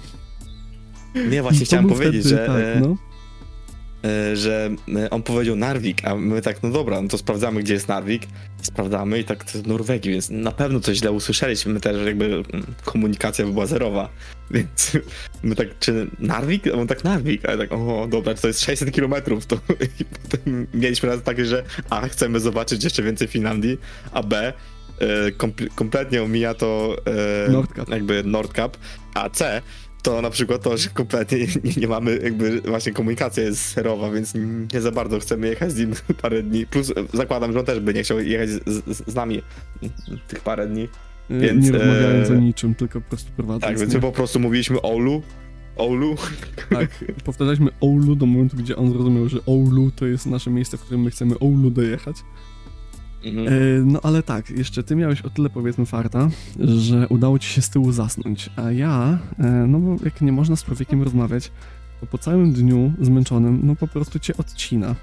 [1.31, 2.97] Nie, właśnie chciałem powiedzieć, wtedy, że, tak, e, no.
[4.05, 7.73] E, że e, on powiedział Narvik, a my tak, no dobra, no to sprawdzamy, gdzie
[7.73, 8.27] jest Narvik.
[8.61, 11.73] Sprawdzamy i tak to jest Norwegii, więc na pewno coś źle usłyszeliśmy.
[11.73, 12.43] My też jakby mm,
[12.85, 14.09] komunikacja była zerowa,
[14.51, 14.97] więc
[15.43, 16.67] my tak, czy Narvik?
[16.67, 19.55] A on tak Narvik, a ja tak, o dobra, to jest 600 kilometrów, to
[19.99, 23.77] i potem mieliśmy raz takie, że A, chcemy zobaczyć jeszcze więcej Finlandii,
[24.11, 24.53] a B,
[24.99, 26.95] e, komple- kompletnie omija to
[27.47, 27.89] e, Nordkap.
[27.89, 28.77] jakby Nordkap,
[29.13, 29.61] a C,
[30.01, 34.33] to na przykład to, że kompletnie nie, nie mamy jakby właśnie komunikacja jest zerowa, więc
[34.73, 36.65] nie za bardzo chcemy jechać z nim parę dni.
[36.65, 39.41] Plus zakładam, że on też by nie chciał jechać z, z, nami
[40.27, 40.87] tych parę dni.
[41.29, 43.63] Więc, nie rozmawiając e, o niczym, tylko po prostu prowadząc.
[43.63, 43.97] Tak, więc nie?
[43.97, 45.21] my po prostu mówiliśmy Oulu,
[45.75, 46.15] Oulu.
[46.69, 50.81] Tak, powtarzaliśmy Oulu do momentu, gdzie on zrozumiał, że Oulu to jest nasze miejsce, w
[50.81, 52.15] którym my chcemy Oulu dojechać.
[53.25, 53.47] Mhm.
[53.47, 53.51] E,
[53.85, 56.29] no ale tak, jeszcze ty miałeś o tyle powiedzmy farta,
[56.59, 60.55] że udało ci się z tyłu zasnąć, a ja, e, no bo jak nie można
[60.55, 61.51] z człowiekiem rozmawiać,
[62.01, 64.95] to po całym dniu zmęczonym, no po prostu cię odcina.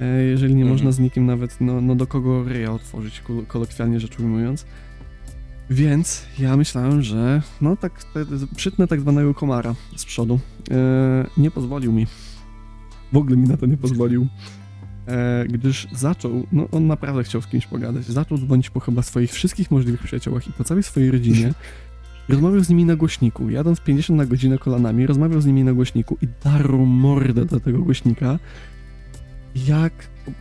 [0.00, 0.74] E, jeżeli nie Mhm.
[0.78, 4.66] można z nikim nawet, no, no do kogo ryja otworzyć, kol- kolokwialnie rzecz ujmując.
[5.70, 8.24] Więc ja myślałem, że no tak, te,
[8.56, 10.40] przytnę tak zwanego komara z przodu.
[11.36, 12.06] Nie pozwolił mi.
[13.12, 14.26] W ogóle mi na to nie pozwolił.
[15.08, 19.32] E, gdyż zaczął, no on naprawdę chciał z kimś pogadać, zaczął dzwonić po chyba swoich
[19.32, 21.54] wszystkich możliwych przyjaciołach i po całej swojej rodzinie.
[22.28, 26.18] Rozmawiał z nimi na głośniku, jadąc 50 na godzinę kolanami, rozmawiał z nimi na głośniku
[26.22, 28.38] i darł mordę do tego głośnika,
[29.54, 29.92] jak,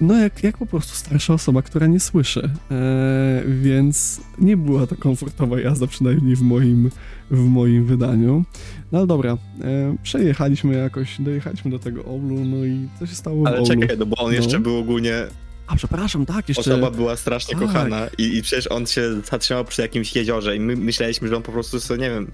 [0.01, 2.49] no jak, jak po prostu starsza osoba, która nie słyszy.
[2.71, 6.89] E, więc nie była to komfortowa jazda, przynajmniej w moim,
[7.31, 8.43] w moim wydaniu.
[8.91, 13.43] No ale dobra, e, przejechaliśmy jakoś, dojechaliśmy do tego Oulu, no i co się stało
[13.43, 13.67] w Ale Oulu?
[13.67, 14.31] czekaj, no bo on No.
[14.37, 15.13] jeszcze był ogólnie,
[15.69, 16.61] A przepraszam, tak, jeszcze...
[16.73, 17.63] osoba była strasznie Tak.
[17.63, 21.43] kochana i, i przecież on się zatrzymał przy jakimś jeziorze i my myśleliśmy, że on
[21.43, 22.31] po prostu sobie, nie wiem,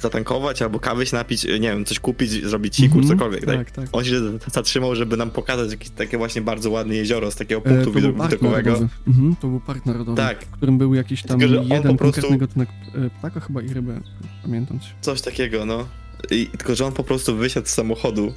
[0.00, 3.56] zatankować albo kawy się napić, nie wiem, coś kupić, zrobić sikur, Mhm, cokolwiek, tak?
[3.56, 3.88] Tak, tak.
[3.92, 4.20] On się
[4.52, 8.30] zatrzymał, żeby nam pokazać jakieś takie właśnie bardzo ładne jezioro z takiego E, punktu park
[8.32, 8.88] widokowego.
[9.08, 10.44] Mhm, to był park narodowy, Tak.
[10.44, 12.68] w którym był jakiś tam Tylko, jeden po prostu- konkretny gatunek
[13.06, 14.00] e, ptaka chyba i rybę,
[14.42, 14.94] pamiętać.
[15.00, 15.86] Coś takiego, no.
[16.30, 18.32] I, tylko, że on po prostu wysiadł z samochodu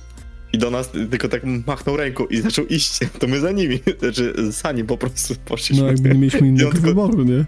[0.53, 2.99] i do nas tylko tak machnął ręką i zaczął iść.
[3.19, 5.83] To my za nimi, znaczy za nim po prostu poszliśmy.
[5.85, 7.45] No jakby nie mieliśmy innego wyboru, nie?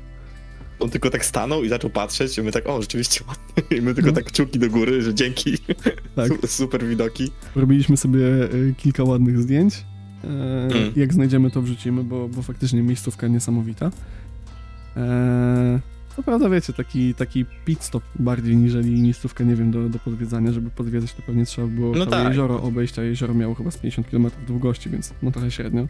[0.80, 3.78] On tylko tak stanął i zaczął patrzeć i my tak, o, rzeczywiście ładnie.
[3.78, 4.16] I my tylko No.
[4.16, 5.58] tak kciuki do góry, że dzięki.
[6.16, 6.28] Tak.
[6.28, 7.32] Su- Super widoki.
[7.56, 9.74] Robiliśmy sobie e, kilka ładnych zdjęć.
[9.76, 9.86] E,
[10.66, 10.92] Mm.
[10.96, 13.92] Jak znajdziemy, to wrzucimy, bo, bo faktycznie miejscówka niesamowita.
[14.98, 15.80] E,
[16.16, 20.52] co prawda, wiecie, taki, taki pit stop bardziej niżeli miejscówka, nie wiem, do, do podwiedzania.
[20.52, 22.28] Żeby podwiedzać, to pewnie trzeba było No całe tak.
[22.28, 25.88] jezioro obejść, a jezioro miało chyba z 50 km długości, więc no trochę średnio.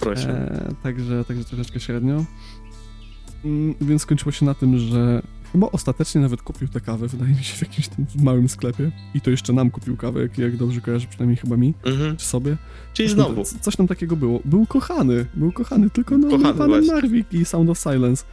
[0.00, 0.30] Proszę.
[0.70, 2.24] E, także, także troszeczkę średnio.
[3.44, 5.22] Mm, więc skończyło się na tym, że
[5.52, 8.90] chyba ostatecznie nawet kupił tę kawę, wydaje mi się, w jakimś tam małym sklepie.
[9.14, 12.16] I to jeszcze nam kupił kawę, jak, jak dobrze kojarzę, przynajmniej chyba mi, Mhm.
[12.16, 12.56] czy sobie.
[12.92, 13.44] Czyli Coś tam- znowu.
[13.44, 14.40] c- Coś tam takiego było.
[14.44, 16.86] Był kochany, był kochany, tylko no Kochany panem.
[16.86, 18.24] Narvik i Sound of Silence.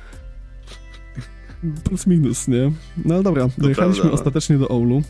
[1.83, 2.71] Plus minus, nie?
[3.05, 5.01] No ale dobra, dojechaliśmy prawda, ostatecznie do Oulu.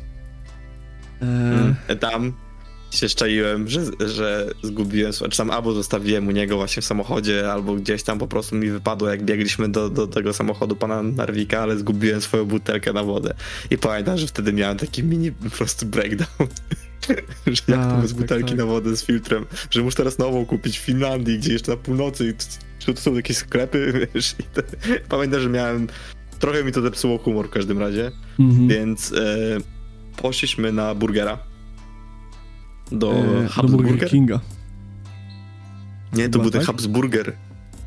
[1.21, 1.75] E, Mm.
[1.99, 2.33] Tam
[2.91, 7.75] się szczaiłem, że, że zgubiłem, czy tam albo zostawiłem u niego właśnie w samochodzie, albo
[7.75, 11.77] gdzieś tam po prostu mi wypadło, jak biegliśmy do, do tego samochodu pana Narwika, ale
[11.77, 13.33] zgubiłem swoją butelkę na wodę.
[13.69, 16.47] I pamiętam, że wtedy miałem taki mini po prostu breakdown.
[17.47, 18.57] że jak Tak, to bez tak, butelki tak.
[18.57, 22.35] na wodę z filtrem, że muszę teraz nową kupić w Finlandii, gdzie jeszcze na północy,
[22.79, 24.63] czy to są jakieś sklepy, wiesz, i te...
[25.09, 25.87] pamiętam, że miałem,
[26.41, 28.67] trochę mi to zepsuło humor w każdym razie, mhm.
[28.67, 29.57] więc e,
[30.17, 31.37] poszliśmy na burgera.
[32.91, 34.09] Do E, do Burger Habsburger?
[34.09, 34.39] Kinga.
[36.13, 36.67] Nie, to Chyba był ten tak?
[36.67, 37.33] Habsburger.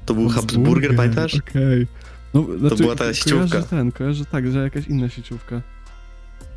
[0.07, 1.35] To był Habsburger, pamiętasz?
[1.35, 1.87] Okej.
[2.35, 3.49] No, znaczy, była ta sieciówka.
[3.49, 5.63] Kojarzę ten, kojarzę tak, że jakaś inna sieciówka.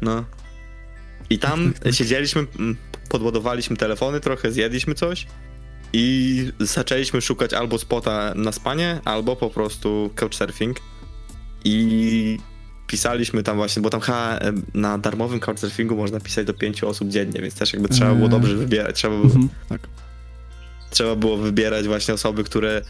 [0.02, 0.24] No.
[1.30, 1.94] I tam Tak, tak, tak.
[1.94, 2.46] siedzieliśmy,
[3.10, 5.28] podładowaliśmy telefony trochę, zjedliśmy coś
[5.94, 10.78] i zaczęliśmy szukać albo spota na spanie, albo po prostu couchsurfing.
[11.66, 12.38] I
[12.88, 14.02] pisaliśmy tam właśnie, bo tam
[14.74, 18.32] na darmowym couchsurfingu można pisać do pięciu osób dziennie, więc też jakby trzeba było Eee.
[18.32, 18.96] dobrze wybierać.
[18.96, 19.82] Trzeba było Mhm, tak.
[20.90, 22.82] trzeba było wybierać właśnie osoby, które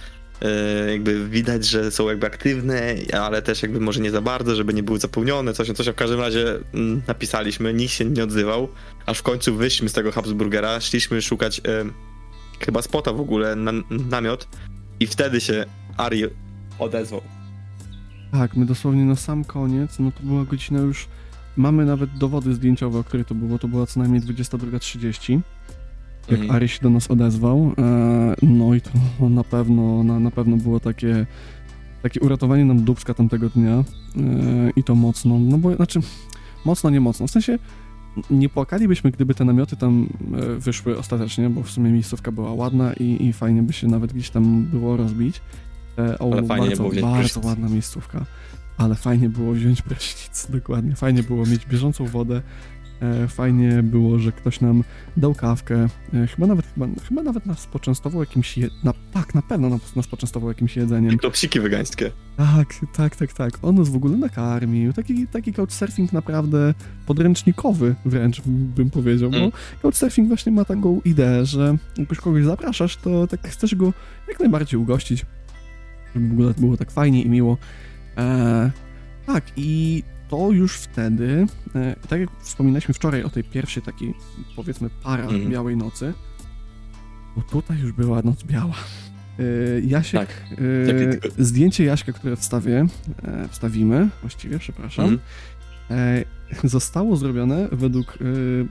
[0.41, 4.73] e, jakby widać, że są jakby aktywne, ale też jakby może nie za bardzo, żeby
[4.73, 5.89] nie były zapełnione, coś, coś.
[5.89, 8.67] W każdym razie mm, napisaliśmy, nikt się nie odzywał,
[9.05, 11.61] aż w końcu wyszliśmy z tego Habsburgera, szliśmy szukać e,
[12.65, 13.71] chyba spota w ogóle, na,
[14.09, 14.47] namiot
[14.99, 15.65] i wtedy się
[15.97, 16.23] Ari
[16.79, 17.21] odezwał.
[18.31, 21.07] Tak, my dosłownie na sam koniec, no to była godzina już,
[21.57, 25.39] mamy nawet dowody zdjęciowe, o której to było, to była co najmniej 22.30,
[26.29, 26.51] jak Mhm.
[26.51, 28.91] Ari się do nas odezwał, e, no i to
[29.29, 31.25] na pewno, na, na pewno było takie,
[32.03, 33.83] takie uratowanie nam dubska tamtego dnia e,
[34.75, 35.99] i to mocno, no bo, znaczy,
[36.65, 37.59] mocno, nie mocno, w sensie
[38.29, 42.93] nie płakalibyśmy, gdyby te namioty tam e, wyszły ostatecznie, bo w sumie miejscówka była ładna
[42.93, 45.41] i, i fajnie by się nawet gdzieś tam było rozbić.
[45.99, 47.45] E, o, Ale fajnie bardzo, było bardzo prysznic.
[47.45, 48.25] ładna miejscówka.
[48.77, 50.95] Ale fajnie było wziąć prysznic, dokładnie.
[50.95, 52.41] Fajnie było mieć bieżącą wodę.
[53.01, 54.83] E, fajnie było, że ktoś nam
[55.17, 55.87] dał kawkę.
[56.13, 58.57] E, chyba nawet chyba, chyba nawet nas poczęstował jakimś.
[58.57, 58.69] Je...
[58.83, 61.17] Na, tak, na pewno nas, nas poczęstował jakimś jedzeniem.
[61.17, 62.11] Klopsiki wegańskie.
[62.37, 63.59] Tak, tak, tak, tak.
[63.61, 64.93] On nas w ogóle nakarmił.
[64.93, 66.73] Taki, taki couchsurfing naprawdę
[67.05, 69.51] podręcznikowy wręcz bym powiedział, Mm.
[69.51, 73.93] bo couchsurfing właśnie ma taką ideę, że jak już kogoś zapraszasz, to tak chcesz go
[74.27, 75.25] jak najbardziej ugościć,
[76.17, 77.57] żeby w ogóle było tak fajnie i miło.
[78.17, 78.71] E,
[79.25, 84.13] tak, i to już wtedy, e, tak jak wspominaliśmy wczoraj o tej pierwszej takiej,
[84.55, 85.49] powiedzmy, para Mhm.
[85.51, 86.13] białej nocy,
[87.35, 88.73] bo tutaj już była noc biała.
[89.39, 89.43] E,
[89.81, 90.43] Jasiek Tak.
[91.37, 92.85] E, zdjęcie Jaśka, które wstawię,
[93.23, 95.19] e, wstawimy, właściwie, przepraszam,
[95.91, 96.23] e,
[96.63, 98.17] zostało zrobione według e,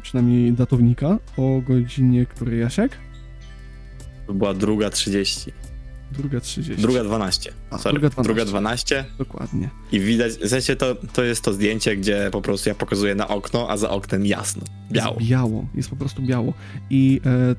[0.02, 2.92] przynajmniej datownika o godzinie, której Jasiek?
[4.26, 5.52] To była druga 30.
[6.12, 6.82] Druga 30.
[6.82, 7.52] Druga 12.
[7.70, 7.92] A, Sorry.
[7.92, 8.22] druga 12.
[8.34, 9.04] druga 12.
[9.18, 9.70] Dokładnie.
[9.92, 13.28] I widać, w sensie to, to jest to zdjęcie, gdzie po prostu ja pokazuję na
[13.28, 14.62] okno, a za oknem jasno.
[14.92, 15.16] Biało.
[15.18, 16.52] Jest biało, jest po prostu biało.
[16.90, 17.54] I e,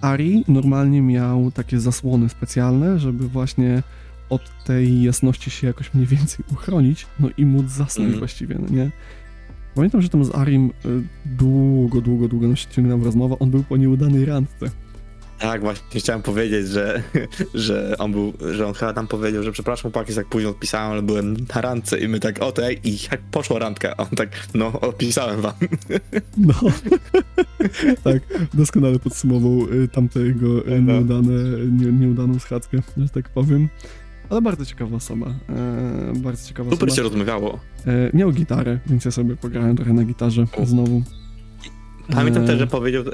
[0.00, 3.82] Ari normalnie miał takie zasłony specjalne, żeby właśnie
[4.30, 8.18] od tej jasności się jakoś mniej więcej uchronić, no i móc zasnąć Mhm.
[8.18, 8.90] właściwie, no nie?
[9.74, 10.88] Pamiętam, że tam z Arim e,
[11.26, 14.70] długo, długo, długo nam się ciągnęła rozmowa, on był po nieudanej randce.
[15.38, 17.02] Tak, właśnie chciałem powiedzieć, że,
[17.54, 21.02] że on był, że on chyba tam powiedział, że przepraszam, chłopaki, tak późno odpisałem, ale
[21.02, 23.94] byłem na randce i my tak, o tej, i jak poszła randka?
[23.96, 25.52] A on tak, no, odpisałem wam.
[26.36, 26.54] No,
[28.04, 28.22] tak,
[28.54, 30.92] doskonale podsumował y, tamtego y, No.
[30.92, 31.32] nieudane,
[31.70, 33.68] nie, nieudaną schadzkę, że tak powiem.
[34.30, 35.26] Ale bardzo ciekawa osoba.
[35.48, 36.96] E, bardzo ciekawa Super osoba.
[36.96, 37.58] się rozmawiało.
[37.86, 40.66] E, miał gitarę, więc ja sobie pograłem trochę na gitarze O.
[40.66, 41.02] znowu.
[42.14, 43.12] Pamiętam też, że powiedział e,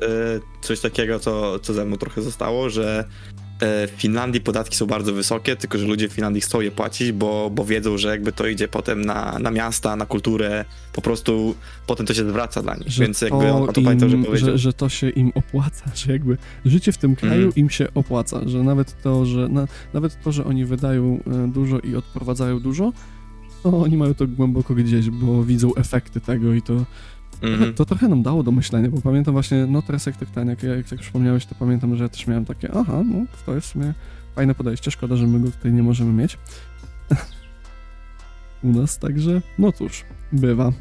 [0.61, 3.05] coś takiego, co, co ze mną trochę zostało, że
[3.61, 7.13] e, w Finlandii podatki są bardzo wysokie, tylko że ludzie w Finlandii chcą je płacić,
[7.13, 11.55] bo, bo wiedzą, że jakby to idzie potem na, na miasta, na kulturę, po prostu
[11.87, 12.89] potem to się zwraca dla nich.
[12.89, 14.49] że Więc jakby on, on to pamiętał, że im- powiedział.
[14.51, 17.53] że, że to się im opłaca, że jakby życie w tym kraju Mhm.
[17.57, 21.79] im się opłaca, że nawet to, że na, nawet to, że oni wydają e, dużo
[21.79, 22.93] i odprowadzają dużo,
[23.63, 26.85] to oni mają to głęboko gdzieś, bo widzą efekty tego i to
[27.43, 27.75] Mhm.
[27.75, 31.01] To trochę nam dało do myślenia, bo pamiętam właśnie, no teraz jak ten, jak, jak
[31.01, 33.95] przypomniałeś, to pamiętam, że ja też miałem takie, aha, no to jest w sumie
[34.35, 36.39] fajne podejście, szkoda, że my go tutaj nie możemy mieć.
[38.65, 40.73] U nas, także, no cóż, bywa.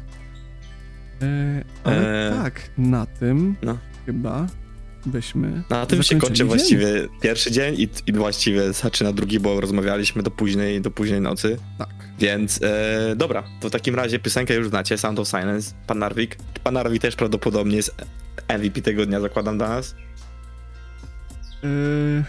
[1.22, 3.78] E, ale E, tak, na tym no.
[4.06, 4.46] chyba
[5.06, 6.46] byśmy Na tym się kończy dzień.
[6.46, 11.56] właściwie pierwszy dzień i, i właściwie zaczyna drugi, bo rozmawialiśmy do późnej, do późnej nocy.
[11.78, 11.88] Tak.
[12.18, 16.36] Więc e, dobra, to w takim razie piosenkę już znacie, Sound of Silence, Pan Narwik.
[16.64, 17.94] Pan Narwik też prawdopodobnie jest
[18.58, 19.94] MVP tego dnia, zakładam dla nas.
[21.64, 22.24] E,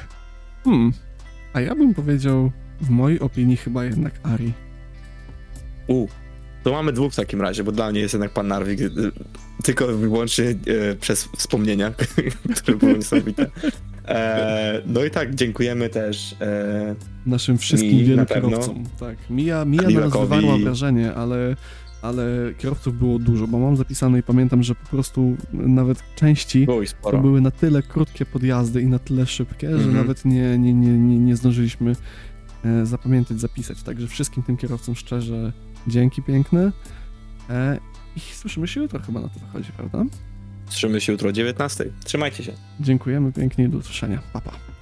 [0.63, 0.91] hmm,
[1.53, 4.53] a ja bym powiedział, w mojej opinii chyba jednak Ari.
[5.87, 6.07] U.
[6.63, 8.89] To mamy dwóch w takim razie, bo dla mnie jest jednak Pan Narwik e,
[9.63, 10.55] tylko i wyłącznie e,
[10.95, 11.91] przez wspomnienia,
[12.57, 13.47] które były niesamowite.
[14.07, 16.95] E, no i tak, dziękujemy też e,
[17.25, 18.83] Naszym wszystkim Mi wielu kierowcom.
[18.99, 19.17] Tak.
[19.29, 21.55] Mija, mija na nas wywarła wrażenie, ale,
[22.01, 22.25] ale
[22.57, 26.67] kierowców było dużo, bo mam zapisane i pamiętam, że po prostu nawet części
[27.01, 29.95] to były na tyle krótkie podjazdy i na tyle szybkie, że Mhm.
[29.95, 31.95] nawet nie, nie, nie, nie, nie zdążyliśmy
[32.65, 33.83] e, zapamiętać, zapisać.
[33.83, 35.53] Także wszystkim tym kierowcom szczerze
[35.87, 36.71] dzięki piękne.
[37.49, 37.79] E,
[38.15, 40.05] I słyszymy się jutro chyba na to wychodzi, prawda?
[40.69, 41.85] Trzymamy się jutro o 19.
[42.03, 42.51] Trzymajcie się.
[42.79, 44.21] Dziękujemy pięknie i do usłyszenia.
[44.33, 44.72] Pa, pa.